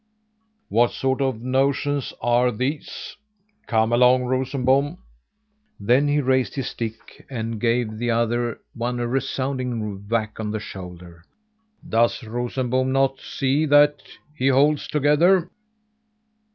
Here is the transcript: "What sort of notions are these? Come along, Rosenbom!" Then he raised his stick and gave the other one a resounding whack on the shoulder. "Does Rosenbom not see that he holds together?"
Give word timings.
"What 0.69 0.89
sort 0.93 1.21
of 1.21 1.43
notions 1.43 2.11
are 2.21 2.49
these? 2.51 3.15
Come 3.67 3.93
along, 3.93 4.23
Rosenbom!" 4.23 4.97
Then 5.79 6.07
he 6.07 6.19
raised 6.19 6.55
his 6.55 6.69
stick 6.69 7.23
and 7.29 7.61
gave 7.61 7.99
the 7.99 8.09
other 8.09 8.61
one 8.73 8.99
a 8.99 9.05
resounding 9.07 10.03
whack 10.09 10.39
on 10.39 10.49
the 10.49 10.59
shoulder. 10.59 11.23
"Does 11.87 12.23
Rosenbom 12.23 12.91
not 12.91 13.19
see 13.19 13.67
that 13.67 14.01
he 14.35 14.47
holds 14.47 14.87
together?" 14.87 15.51